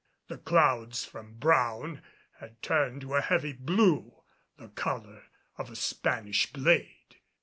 [0.29, 2.01] The clouds from brown
[2.39, 4.23] had turned to a heavy blue,
[4.57, 5.25] the color
[5.59, 7.19] of a Spanish blade.